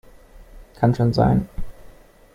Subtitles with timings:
[0.77, 1.47] Kann schon sein.